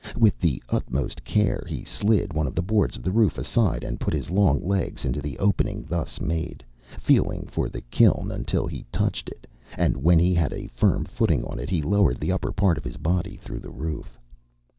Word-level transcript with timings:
With 0.17 0.39
the 0.39 0.63
utmost 0.67 1.23
care 1.23 1.63
he 1.69 1.83
slid 1.83 2.33
one 2.33 2.47
of 2.47 2.55
the 2.55 2.63
boards 2.63 2.95
of 2.97 3.03
the 3.03 3.11
roof 3.11 3.37
aside 3.37 3.83
and 3.83 3.99
put 3.99 4.15
his 4.15 4.31
long 4.31 4.59
legs 4.67 5.05
into 5.05 5.21
the 5.21 5.37
opening 5.37 5.85
thus 5.87 6.19
made, 6.19 6.63
feeling 6.99 7.45
for 7.45 7.69
the 7.69 7.81
kiln 7.81 8.31
until 8.31 8.65
he 8.65 8.83
touched 8.91 9.29
it, 9.29 9.45
and 9.77 9.95
when 9.97 10.17
he 10.17 10.33
had 10.33 10.53
a 10.53 10.65
firm 10.69 11.05
footing 11.05 11.45
on 11.45 11.59
it 11.59 11.69
he 11.69 11.83
lowered 11.83 12.17
the 12.17 12.31
upper 12.31 12.51
part 12.51 12.79
of 12.79 12.83
his 12.83 12.97
body 12.97 13.35
through 13.35 13.59
the 13.59 13.69
roof. 13.69 14.17